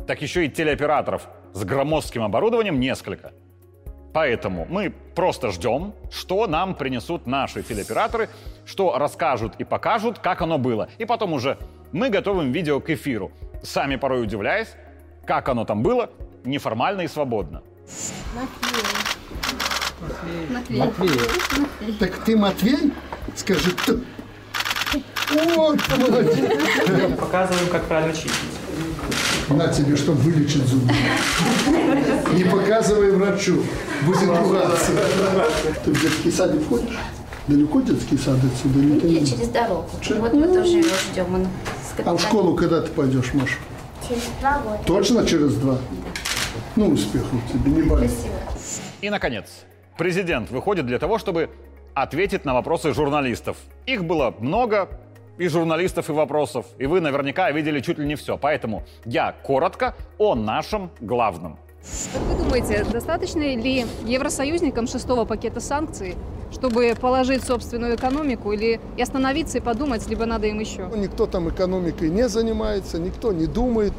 так 0.07 0.21
еще 0.21 0.45
и 0.45 0.51
телеоператоров 0.51 1.27
с 1.55 1.65
громоздким 1.65 2.23
оборудованием 2.23 2.79
несколько– 2.79 3.33
Поэтому 4.13 4.65
мы 4.71 4.95
просто 5.17 5.51
ждем, 5.51 5.93
что 6.09 6.47
нам 6.47 6.77
принесут 6.77 7.27
наши 7.27 7.65
телеоператоры, 7.65 8.29
что 8.65 8.97
расскажут 8.97 9.55
и 9.59 9.65
покажут, 9.65 10.21
как 10.21 10.41
оно 10.41 10.57
было. 10.57 10.89
И 10.99 11.05
потом 11.05 11.33
уже 11.33 11.59
мы 11.91 12.11
готовим 12.11 12.53
видео 12.53 12.79
к 12.79 12.91
эфиру, 12.91 13.33
сами 13.65 13.97
порой 13.97 14.23
удивляясь, 14.23 14.77
как 15.27 15.49
оно 15.49 15.65
там 15.65 15.83
было, 15.83 16.11
неформально 16.45 17.03
и 17.03 17.09
свободно. 17.09 17.63
Матвей. 20.01 20.47
Матвей. 20.51 20.79
Матвей. 20.79 21.97
Так 21.99 22.17
ты 22.25 22.37
Матвей? 22.37 22.93
Скажи, 23.37 23.71
кто? 23.73 23.95
Вот, 25.57 25.81
молодец. 25.99 27.19
Показываем, 27.19 27.69
как 27.69 27.85
правильно 27.85 28.15
чистить 28.15 28.55
на 29.49 29.69
тебе, 29.69 29.97
чтобы 29.97 30.19
вылечить 30.21 30.67
зубы. 30.67 30.93
Не 32.33 32.45
показывай 32.45 33.11
врачу, 33.13 33.63
будет 34.03 34.29
ругаться. 34.29 34.93
Ты 35.85 35.93
в 35.93 36.01
детский 36.01 36.31
садик 36.31 36.67
ходишь? 36.69 36.97
Далеко 37.47 37.83
детский 37.83 38.17
сад 38.17 38.39
отсюда? 38.43 38.79
Не 38.79 39.15
Я 39.17 39.27
через 39.27 39.49
дорогу. 39.49 39.89
Че? 40.01 40.15
Вот 40.15 40.33
мы 40.33 40.47
тоже 40.47 40.79
его 40.79 40.89
ждем. 41.13 41.47
А 42.05 42.17
в 42.17 42.21
школу 42.21 42.55
когда 42.55 42.81
ты 42.81 42.91
пойдешь, 42.91 43.35
Маша? 43.35 43.57
Через 44.09 44.29
два 44.41 44.59
года. 44.59 44.79
Точно 44.87 45.27
через 45.27 45.55
два? 45.57 45.79
Ну, 46.77 46.89
успехов 46.89 47.41
тебе, 47.53 47.71
не 47.71 47.83
болей. 47.83 48.09
Спасибо. 48.09 48.35
И, 49.01 49.11
наконец, 49.11 49.65
президент 49.97 50.51
выходит 50.51 50.87
для 50.87 50.99
того, 50.99 51.19
чтобы 51.19 51.51
ответить 51.95 52.45
на 52.45 52.55
вопросы 52.55 52.93
журналистов. 52.93 53.57
Их 53.87 54.05
было 54.05 54.35
много, 54.39 54.89
и 55.39 55.49
журналистов, 55.49 56.11
и 56.11 56.13
вопросов. 56.13 56.67
И 56.79 56.87
вы 56.87 57.01
наверняка 57.01 57.51
видели 57.51 57.81
чуть 57.81 57.99
ли 57.99 58.07
не 58.07 58.15
все. 58.15 58.39
Поэтому 58.39 58.85
я 59.05 59.33
коротко 59.43 59.95
о 60.19 60.35
нашем 60.35 60.91
главном. 61.01 61.59
Как 62.13 62.23
вы 62.23 62.45
думаете, 62.45 62.85
достаточно 62.91 63.41
ли 63.41 63.87
евросоюзникам 64.07 64.87
шестого 64.87 65.25
пакета 65.25 65.61
санкций, 65.61 66.17
чтобы 66.51 66.95
положить 66.99 67.45
собственную 67.45 67.97
экономику 67.97 68.53
или 68.53 68.81
и 68.97 69.03
остановиться 69.03 69.59
и 69.59 69.61
подумать, 69.61 70.07
либо 70.09 70.25
надо 70.25 70.47
им 70.47 70.61
еще? 70.61 70.91
Никто 70.97 71.27
там 71.27 71.49
экономикой 71.49 72.09
не 72.09 72.29
занимается, 72.29 72.99
никто 72.99 73.33
не 73.33 73.47
думает. 73.47 73.93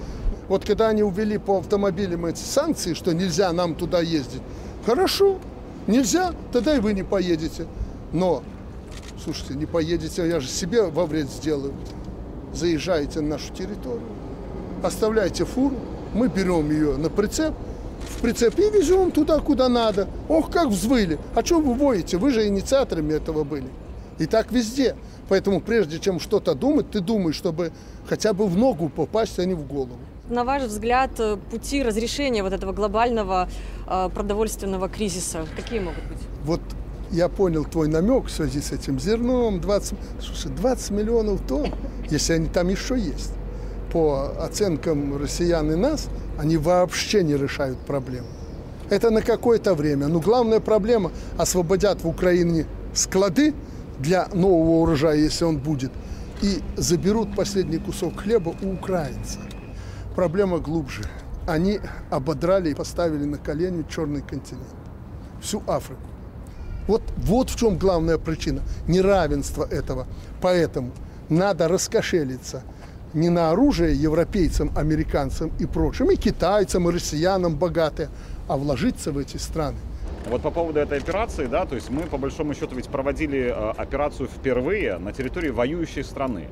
Вот 0.48 0.66
когда 0.66 0.90
они 0.90 1.04
увели 1.04 1.38
по 1.38 1.60
автомобилям 1.60 2.26
эти 2.26 2.40
санкции, 2.40 2.94
что 2.94 3.14
нельзя 3.14 3.52
нам 3.52 3.76
туда 3.76 4.00
ездить, 4.00 4.42
хорошо, 4.86 5.38
нельзя, 5.88 6.34
тогда 6.52 6.76
и 6.76 6.80
вы 6.80 6.94
не 6.94 7.04
поедете. 7.04 7.66
Но 8.14 8.44
слушайте, 9.24 9.56
не 9.56 9.66
поедете, 9.66 10.28
я 10.28 10.40
же 10.40 10.48
себе 10.48 10.84
во 10.84 11.06
вред 11.06 11.30
сделаю. 11.30 11.74
Заезжаете 12.54 13.22
на 13.22 13.32
нашу 13.32 13.52
территорию, 13.54 14.08
оставляйте 14.82 15.46
фуру, 15.46 15.76
мы 16.14 16.30
берем 16.30 16.72
ее 16.72 16.96
на 16.96 17.10
прицеп 17.10 17.54
в 18.08 18.22
прицепе 18.22 18.68
и 18.68 18.72
везем 18.72 19.12
туда, 19.12 19.40
куда 19.40 19.70
надо. 19.70 20.08
Ох, 20.30 20.50
как 20.52 20.68
взвыли. 20.68 21.20
А 21.34 21.46
что 21.46 21.60
вы 21.60 21.74
воете? 21.74 22.18
Вы 22.18 22.32
же 22.32 22.48
инициаторами 22.48 23.14
этого 23.14 23.44
были. 23.44 23.68
И 24.20 24.26
так 24.26 24.52
везде. 24.52 24.96
Поэтому 25.30 25.60
прежде 25.60 26.00
чем 26.00 26.20
что-то 26.20 26.56
думать, 26.56 26.92
ты 26.92 27.00
думаешь, 27.00 27.36
чтобы 27.36 27.72
хотя 28.08 28.34
бы 28.34 28.48
в 28.48 28.58
ногу 28.58 28.90
попасть, 28.90 29.40
а 29.40 29.46
не 29.46 29.54
в 29.54 29.68
голову. 29.68 29.98
На 30.30 30.44
ваш 30.44 30.64
взгляд, 30.64 31.12
э, 31.20 31.38
пути 31.52 31.84
разрешения 31.84 32.42
вот 32.42 32.54
этого 32.54 32.74
глобального 32.74 33.48
э, 33.88 34.10
продовольственного 34.14 34.90
кризиса 34.90 35.46
какие 35.56 35.80
могут 35.80 36.04
быть? 36.06 36.20
Вот 36.44 36.62
я 37.12 37.30
понял 37.30 37.64
твой 37.64 37.88
намек 37.88 38.26
в 38.26 38.32
связи 38.32 38.60
с 38.60 38.72
этим 38.72 39.00
зерном. 39.00 39.62
20, 39.62 39.98
слушай, 40.20 40.52
20 40.52 40.92
миллионов 40.92 41.42
тонн, 41.48 41.72
если 42.10 42.34
они 42.34 42.48
там 42.48 42.70
еще 42.70 42.98
есть. 42.98 43.35
По 43.96 44.34
оценкам 44.44 45.16
россиян 45.16 45.72
и 45.72 45.76
нас, 45.76 46.10
они 46.38 46.58
вообще 46.58 47.24
не 47.24 47.38
решают 47.38 47.78
проблему. 47.80 48.28
Это 48.90 49.10
на 49.10 49.22
какое-то 49.22 49.74
время. 49.74 50.10
Но 50.10 50.20
главная 50.20 50.60
проблема– 50.60 51.14
освободят 51.38 52.04
в 52.04 52.08
Украине 52.10 52.66
склады 52.94 53.54
для 53.98 54.28
нового 54.34 54.82
урожая, 54.82 55.16
если 55.16 55.46
он 55.46 55.60
будет, 55.60 55.94
и 56.42 56.60
заберут 56.76 57.38
последний 57.38 57.78
кусок 57.78 58.20
хлеба 58.20 58.54
у 58.62 58.74
украинцев. 58.74 59.40
Проблема 60.14 60.58
глубже. 60.58 61.04
Они 61.48 61.80
ободрали 62.10 62.72
и 62.72 62.76
поставили 62.76 63.24
на 63.24 63.38
колени 63.38 63.86
черный 63.90 64.24
континент. 64.24 64.76
Всю 65.42 65.64
Африку. 65.68 66.02
Вот, 66.90 67.02
вот 67.16 67.50
в 67.50 67.56
чем 67.56 67.78
главная 67.78 68.18
причина 68.18 68.62
неравенства 68.90 69.64
этого. 69.64 70.06
Поэтому 70.42 70.92
надо 71.30 71.70
раскошелиться 71.70 72.62
не 73.16 73.30
на 73.30 73.50
оружие 73.52 73.96
европейцам, 73.96 74.72
американцам 74.76 75.52
и 75.60 75.66
прочим, 75.66 76.12
и 76.12 76.16
китайцам, 76.16 76.88
и 76.90 76.94
россиянам 76.94 77.56
богатые, 77.56 78.10
а 78.48 78.58
вложиться 78.58 79.12
в 79.12 79.18
эти 79.18 79.38
страны. 79.38 79.78
Вот 80.30 80.42
по 80.42 80.52
поводу 80.52 80.80
этой 80.80 80.98
операции, 80.98 81.46
да, 81.46 81.66
то 81.66 81.76
есть 81.76 81.90
мы 81.90 82.04
по 82.04 82.18
большому 82.18 82.54
счету 82.54 82.76
ведь 82.76 82.88
проводили 82.88 83.48
э, 83.48 83.72
операцию 83.78 84.28
впервые 84.28 84.98
на 84.98 85.14
территории 85.14 85.50
воюющей 85.50 86.04
страны. 86.04 86.48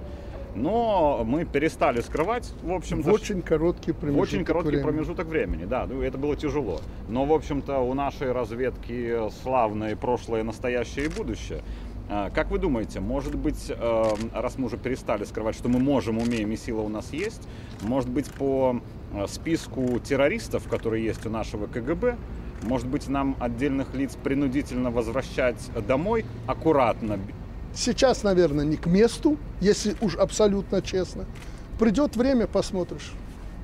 Но 0.55 1.24
мы 1.25 1.46
перестали 1.46 2.01
скрывать, 2.01 2.53
в 2.62 2.72
общем-то. 2.72 3.10
В 3.10 3.13
очень 3.13 3.41
короткий 3.41 3.91
промежуток 3.91 4.20
В 4.20 4.22
очень 4.22 4.46
короткий 4.46 4.70
времени. 4.70 4.84
промежуток 4.86 5.27
времени, 5.27 5.65
да. 5.65 5.88
Ну, 5.88 6.03
это 6.03 6.20
было 6.20 6.36
тяжело. 6.36 6.79
Но, 7.10 7.25
в 7.25 7.34
общем-то, 7.34 7.79
у 7.79 7.96
нашей 7.96 8.32
разведки 8.32 9.17
славное 9.41 9.96
прошлое, 9.96 10.43
настоящее 10.43 11.05
и 11.05 11.10
будущее. 11.10 11.63
А, 12.15 12.29
Как 12.29 12.51
вы 12.51 12.60
думаете, 12.60 13.00
может 13.00 13.34
быть, 13.34 13.72
э, 13.75 14.13
раз 14.34 14.60
мы 14.60 14.67
уже 14.67 14.77
перестали 14.77 15.24
скрывать, 15.24 15.55
что 15.55 15.67
мы 15.67 15.79
можем, 15.79 16.20
умеем 16.20 16.51
и 16.51 16.58
сила 16.58 16.82
у 16.82 16.89
нас 16.89 17.12
есть, 17.12 17.41
может 17.82 18.08
быть, 18.08 18.29
по 18.29 18.79
э, 19.13 19.25
списку 19.27 20.00
террористов, 20.00 20.67
которые 20.67 21.03
есть 21.03 21.25
у 21.25 21.32
нашего 21.32 21.65
КГБ, 21.65 22.17
может 22.62 22.86
быть, 22.86 23.08
нам 23.08 23.36
отдельных 23.39 23.96
лиц 23.96 24.15
принудительно 24.24 24.91
возвращать 24.91 25.58
домой 25.88 26.24
аккуратно, 26.46 27.20
Сейчас, 27.75 28.22
наверное, 28.22 28.63
не 28.63 28.77
к 28.77 28.86
месту, 28.86 29.39
если 29.60 29.96
уж 30.00 30.15
абсолютно 30.15 30.84
честно. 30.84 31.25
Придет 31.79 32.15
время, 32.15 32.46
посмотришь. 32.46 33.12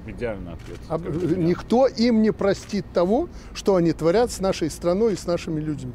идеальный 0.07 0.53
ответ. 0.53 0.79
А. 0.89 0.97
Никто 0.97 1.85
им 1.85 2.23
не 2.23 2.31
простит 2.31 2.87
того, 2.91 3.29
что 3.53 3.75
они 3.75 3.93
творят 3.93 4.31
с 4.31 4.39
нашей 4.39 4.71
страной 4.71 5.13
и 5.13 5.15
с 5.15 5.27
нашими 5.27 5.59
людьми. 5.59 5.93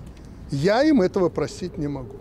Я 0.51 0.83
им 0.85 1.03
этого 1.03 1.29
простить 1.31 1.79
не 1.79 1.89
могу. 1.89 2.17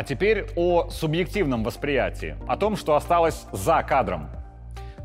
А 0.00 0.02
теперь 0.02 0.46
о 0.56 0.88
субъективном 0.88 1.62
восприятии, 1.62 2.34
о 2.48 2.56
том, 2.56 2.78
что 2.78 2.94
осталось 2.94 3.44
за 3.52 3.82
кадром. 3.82 4.30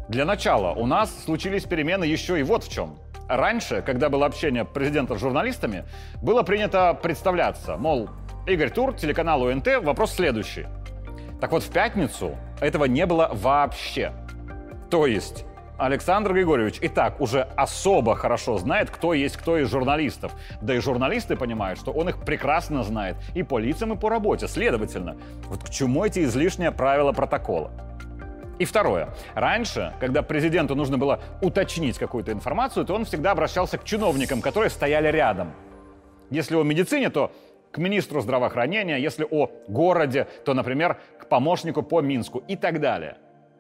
Для 0.08 0.24
начала 0.24 0.72
у 0.72 0.86
нас 0.86 1.14
случились 1.26 1.66
перемены 1.66 2.06
еще 2.06 2.40
и 2.40 2.44
вот 2.44 2.64
в 2.64 2.72
чем. 2.72 2.98
Раньше, 3.28 3.84
когда 3.86 4.08
было 4.08 4.26
общение 4.26 4.64
президента 4.64 5.18
с 5.18 5.20
журналистами, 5.20 5.84
было 6.22 6.44
принято 6.44 6.94
представляться, 6.94 7.76
мол, 7.76 8.08
Игорь 8.48 8.70
Тур, 8.70 8.94
телеканал 8.94 9.42
УНТ, 9.42 9.68
вопрос 9.82 10.14
следующий. 10.14 10.66
Так 11.42 11.52
вот, 11.52 11.64
в 11.64 11.72
пятницу 11.74 12.38
этого 12.62 12.86
не 12.86 13.06
было 13.06 13.30
вообще. 13.34 14.14
То 14.90 15.08
есть 15.08 15.44
Александр 15.78 16.34
Григорьевич 16.34 16.80
и 16.82 16.88
так 16.88 17.20
уже 17.20 17.42
особо 17.56 18.16
хорошо 18.16 18.58
знает, 18.58 18.90
кто 18.90 19.14
есть 19.14 19.36
кто 19.38 19.58
из 19.58 19.70
журналистов. 19.70 20.34
Да 20.62 20.74
и 20.74 20.80
журналисты 20.80 21.36
понимают, 21.36 21.80
что 21.80 21.92
он 21.92 22.10
их 22.10 22.24
прекрасно 22.24 22.84
знает 22.84 23.18
и 23.34 23.44
по 23.44 23.60
лицам, 23.60 23.94
и 23.94 23.98
по 23.98 24.10
работе. 24.10 24.48
Следовательно, 24.48 25.18
вот 25.48 25.64
к 25.64 25.70
чему 25.70 26.06
эти 26.06 26.24
излишние 26.24 26.72
правила 26.72 27.12
протокола? 27.12 27.72
И 28.58 28.64
второе. 28.64 29.10
Раньше, 29.34 29.94
когда 30.00 30.22
президенту 30.22 30.76
нужно 30.76 30.98
было 30.98 31.20
уточнить 31.42 31.98
какую-то 31.98 32.32
информацию, 32.32 32.86
то 32.86 32.96
он 32.96 33.04
всегда 33.04 33.32
обращался 33.32 33.78
к 33.78 33.84
чиновникам, 33.84 34.42
которые 34.42 34.70
стояли 34.70 35.10
рядом. 35.10 35.52
Если 36.30 36.56
о 36.56 36.64
медицине, 36.64 37.10
то 37.10 37.32
к 37.72 37.78
министру 37.78 38.22
здравоохранения, 38.22 38.98
если 38.98 39.28
о 39.30 39.50
городе, 39.68 40.28
то, 40.46 40.54
например, 40.54 40.98
к 41.20 41.28
помощнику 41.28 41.84
по 41.84 42.00
Минску 42.00 42.42
и 42.48 42.56
так 42.56 42.80
далее. 42.80 43.18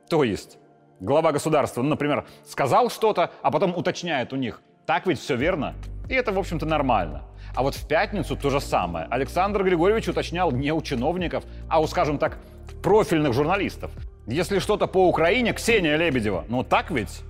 То 0.09 0.23
есть 0.23 0.57
глава 0.99 1.31
государства, 1.31 1.81
ну, 1.81 1.89
например, 1.89 2.25
сказал 2.45 2.89
что-то, 2.89 3.31
а 3.41 3.51
потом 3.51 3.75
уточняет 3.75 4.33
у 4.33 4.35
них, 4.35 4.61
так 4.85 5.07
ведь 5.07 5.19
все 5.19 5.35
верно? 5.35 5.75
И 6.09 6.13
это, 6.13 6.31
в 6.31 6.39
общем-то, 6.39 6.65
нормально. 6.65 7.23
А 7.55 7.63
вот 7.63 7.75
в 7.75 7.87
пятницу 7.87 8.35
то 8.35 8.49
же 8.49 8.59
самое. 8.59 9.07
Александр 9.09 9.63
Григорьевич 9.63 10.07
уточнял 10.07 10.51
не 10.51 10.71
у 10.71 10.81
чиновников, 10.81 11.43
а 11.69 11.81
у, 11.81 11.87
скажем 11.87 12.17
так, 12.17 12.37
профильных 12.83 13.33
журналистов. 13.33 13.91
Если 14.27 14.59
что-то 14.59 14.87
по 14.87 15.07
Украине, 15.07 15.53
Ксения 15.53 15.95
Лебедева, 15.95 16.45
ну 16.49 16.63
так 16.63 16.91
ведь? 16.91 17.21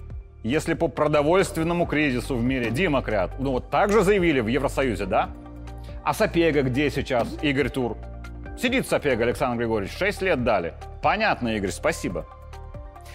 Если 0.44 0.74
по 0.74 0.88
продовольственному 0.88 1.86
кризису 1.86 2.36
в 2.36 2.44
мире 2.44 2.70
Дима 2.70 3.02
Крят, 3.02 3.32
ну 3.40 3.52
вот 3.52 3.70
так 3.70 3.92
же 3.92 4.02
заявили 4.02 4.42
в 4.42 4.48
Евросоюзе, 4.48 5.06
да? 5.06 5.30
А 6.04 6.14
Сапега 6.14 6.62
где 6.62 6.90
сейчас, 6.90 7.28
Игорь 7.42 7.70
Тур? 7.70 7.98
Сидит 8.58 8.88
Сапега, 8.88 9.24
Александр 9.24 9.60
Григорьевич, 9.60 9.98
6 9.98 10.22
лет 10.22 10.44
дали. 10.44 10.74
Понятно, 11.02 11.50
Игорь, 11.56 11.72
спасибо. 11.72 12.26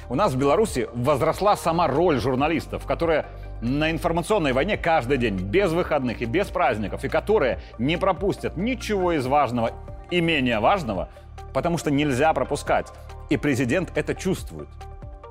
У 0.08 0.14
нас 0.14 0.32
в 0.32 0.38
Беларуси 0.38 0.88
возросла 0.94 1.56
сама 1.56 1.86
роль 1.86 2.18
журналистов, 2.18 2.86
которые 2.86 3.26
на 3.60 3.90
информационной 3.90 4.52
войне 4.52 4.76
каждый 4.76 5.18
день, 5.18 5.36
без 5.36 5.72
выходных 5.72 6.22
и 6.22 6.24
без 6.24 6.48
праздников, 6.48 7.04
и 7.04 7.08
которые 7.08 7.60
не 7.78 7.96
пропустят 7.96 8.56
ничего 8.56 9.12
из 9.12 9.26
важного 9.26 9.72
и 10.10 10.20
менее 10.20 10.60
важного, 10.60 11.08
потому 11.52 11.78
что 11.78 11.90
нельзя 11.90 12.32
пропускать. 12.32 12.88
И 13.28 13.36
президент 13.36 13.92
это 13.94 14.14
чувствует. 14.14 14.68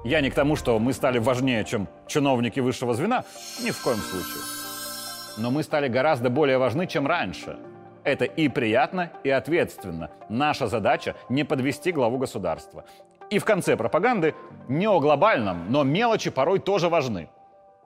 Я 0.06 0.22
не 0.22 0.30
к 0.30 0.36
тому, 0.36 0.56
что 0.56 0.80
мы 0.80 0.94
стали 0.94 1.20
важнее, 1.20 1.66
чем 1.66 1.90
чиновники 2.08 2.62
высшего 2.62 2.94
звена, 2.94 3.26
ни 3.62 3.72
в 3.72 3.82
коем 3.84 3.98
случае. 3.98 4.44
Но 5.38 5.52
мы 5.52 5.64
стали 5.64 5.88
гораздо 5.88 6.30
более 6.30 6.58
важны, 6.58 6.88
чем 6.88 7.06
раньше. 7.06 7.58
Это 8.06 8.24
и 8.26 8.48
приятно, 8.48 9.12
и 9.24 9.30
ответственно. 9.30 10.10
Наша 10.30 10.68
задача– 10.68 11.16
не 11.30 11.44
подвести 11.44 11.92
главу 11.92 12.18
государства. 12.18 12.86
И 13.30 13.38
в 13.38 13.46
конце 13.46 13.78
пропаганды 13.78 14.34
не 14.68 14.88
о 14.88 15.00
глобальном, 15.00 15.72
но 15.72 15.84
мелочи 15.84 16.30
порой 16.30 16.60
тоже 16.60 16.90
важны. 16.90 17.30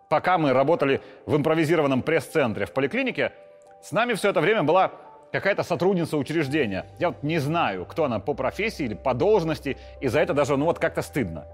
Пока 0.10 0.38
мы 0.38 0.54
работали 0.54 1.02
в 1.26 1.36
импровизированном 1.36 2.02
пресс-центре 2.02 2.66
в 2.66 2.72
поликлинике, 2.72 3.34
с 3.82 3.92
нами 3.92 4.14
все 4.14 4.30
это 4.30 4.42
время 4.42 4.64
была 4.64 4.92
какая-то 5.32 5.64
сотрудница 5.64 6.18
учреждения. 6.18 6.86
Я 7.00 7.10
вот 7.10 7.24
не 7.24 7.40
знаю, 7.40 7.86
кто 7.86 8.06
она 8.06 8.20
по 8.20 8.34
профессии 8.34 8.86
или 8.86 8.94
по 8.94 9.14
должности, 9.14 9.78
и 10.00 10.08
за 10.08 10.20
это 10.20 10.34
даже, 10.34 10.56
ну 10.56 10.66
вот 10.66 10.80
как-то 10.80 11.02
стыдно. 11.02 11.46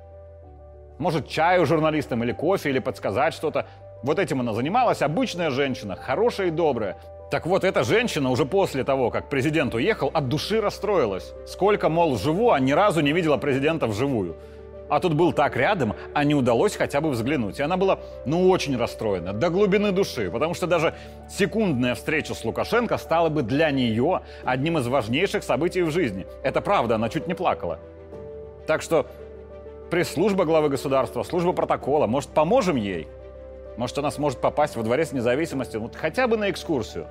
Может, 0.99 1.29
чаю 1.29 1.65
журналистам 1.65 2.23
или 2.23 2.33
кофе, 2.33 2.69
или 2.69 2.79
подсказать 2.79 3.33
что-то. 3.33 3.65
Вот 4.03 4.19
этим 4.19 4.41
она 4.41 4.53
занималась, 4.53 5.01
обычная 5.01 5.49
женщина, 5.49 5.95
хорошая 5.95 6.47
и 6.47 6.51
добрая. 6.51 6.97
Так 7.29 7.45
вот, 7.45 7.63
эта 7.63 7.83
женщина 7.83 8.31
уже 8.31 8.45
после 8.45 8.83
того, 8.83 9.11
как 9.11 9.29
президент 9.29 9.75
уехал, 9.75 10.09
от 10.13 10.29
души 10.29 10.59
расстроилась. 10.61 11.33
Сколько, 11.45 11.87
мол, 11.87 12.17
живу, 12.17 12.51
а 12.51 12.59
ни 12.59 12.71
разу 12.71 13.01
не 13.01 13.13
видела 13.13 13.37
президента 13.37 13.85
вживую. 13.85 14.35
А 14.89 14.99
тут 14.99 15.13
был 15.13 15.31
так 15.31 15.55
рядом, 15.55 15.93
а 16.15 16.23
не 16.23 16.33
удалось 16.33 16.75
хотя 16.75 16.99
бы 16.99 17.11
взглянуть. 17.11 17.59
И 17.59 17.61
она 17.61 17.77
была, 17.77 17.99
ну, 18.25 18.49
очень 18.49 18.75
расстроена, 18.75 19.33
до 19.33 19.51
глубины 19.51 19.91
души, 19.91 20.31
потому 20.31 20.55
что 20.55 20.65
даже 20.65 20.95
секундная 21.29 21.93
встреча 21.93 22.33
с 22.33 22.43
Лукашенко 22.43 22.97
стала 22.97 23.29
бы 23.29 23.43
для 23.43 23.69
нее 23.69 24.21
одним 24.43 24.79
из 24.79 24.87
важнейших 24.87 25.43
событий 25.43 25.83
в 25.83 25.91
жизни. 25.91 26.25
Это 26.41 26.61
правда, 26.61 26.95
она 26.95 27.09
чуть 27.09 27.27
не 27.27 27.35
плакала. 27.35 27.77
Так 28.65 28.81
что 28.81 29.05
пресс-служба 29.91 30.45
главы 30.45 30.69
государства, 30.69 31.21
служба 31.21 31.53
протокола, 31.53 32.07
может, 32.07 32.31
поможем 32.31 32.75
ей? 32.75 33.07
Может, 33.77 33.99
она 33.99 34.09
сможет 34.09 34.41
попасть 34.41 34.75
во 34.75 34.81
дворец 34.81 35.11
независимости, 35.11 35.77
вот 35.77 35.95
хотя 35.95 36.27
бы 36.27 36.35
на 36.35 36.49
экскурсию. 36.49 37.05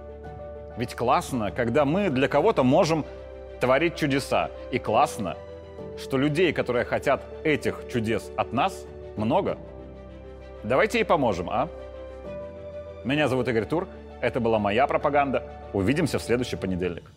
Ведь 0.79 0.95
классно, 0.95 1.51
когда 1.51 1.85
мы 1.85 2.09
для 2.09 2.29
кого-то 2.29 2.63
можем 2.63 3.05
творить 3.61 3.97
чудеса. 3.97 4.49
И 4.71 4.79
классно, 4.79 5.37
что 5.99 6.17
людей, 6.17 6.53
которые 6.53 6.85
хотят 6.85 7.21
этих 7.43 7.83
чудес 7.93 8.31
от 8.37 8.53
нас, 8.53 8.87
много. 9.17 9.59
Давайте 10.63 10.99
ей 10.99 11.05
поможем, 11.05 11.51
а? 11.51 11.69
Меня 13.03 13.27
зовут 13.27 13.49
Игорь 13.49 13.65
Тур. 13.65 13.89
Это 14.21 14.39
была 14.39 14.61
моя 14.61 14.87
пропаганда. 14.87 15.43
Увидимся 15.73 16.21
в 16.21 16.23
следующий 16.23 16.57
понедельник. 16.57 17.11